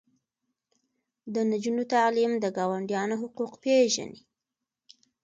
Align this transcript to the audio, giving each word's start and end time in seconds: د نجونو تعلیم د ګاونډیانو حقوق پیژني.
د 1.33 1.35
نجونو 1.51 1.83
تعلیم 1.93 2.31
د 2.39 2.45
ګاونډیانو 2.57 3.15
حقوق 3.21 3.53
پیژني. 3.63 4.19